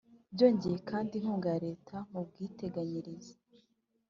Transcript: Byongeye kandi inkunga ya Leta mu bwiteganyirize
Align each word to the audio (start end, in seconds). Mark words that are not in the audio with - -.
Byongeye 0.33 0.77
kandi 0.89 1.11
inkunga 1.15 1.47
ya 1.53 1.61
Leta 1.67 1.95
mu 2.11 2.21
bwiteganyirize 2.27 3.33